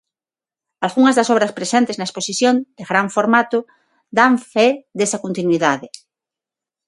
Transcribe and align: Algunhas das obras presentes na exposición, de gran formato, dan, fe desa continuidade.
Algunhas 0.85 1.17
das 1.17 1.31
obras 1.33 1.55
presentes 1.59 1.95
na 1.97 2.07
exposición, 2.09 2.55
de 2.77 2.83
gran 2.89 3.07
formato, 3.15 3.57
dan, 4.17 4.33
fe 4.51 4.67
desa 4.99 5.21
continuidade. 5.25 5.87